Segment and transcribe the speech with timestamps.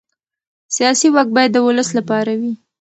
[0.75, 2.53] سیاسي واک باید د ولس لپاره وي